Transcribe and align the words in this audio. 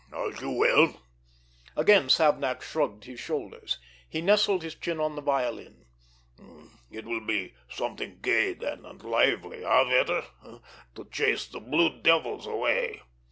"As 0.11 0.41
you 0.41 0.49
will!" 0.49 0.99
Again 1.77 2.09
Savnak 2.09 2.63
shrugged 2.63 3.03
his 3.03 3.19
shoulders. 3.19 3.77
He 4.09 4.19
nestled 4.19 4.63
his 4.63 4.73
chin 4.73 4.99
on 4.99 5.15
the 5.15 5.21
violin. 5.21 5.85
"It 6.89 7.05
will 7.05 7.23
be 7.23 7.53
something 7.69 8.17
gay, 8.19 8.53
then, 8.55 8.83
and 8.83 9.03
lively—eh, 9.03 9.63
Vetter?—to 9.63 11.05
chase 11.11 11.45
the 11.45 11.59
blue 11.59 12.01
devils 12.01 12.47
away." 12.47 13.03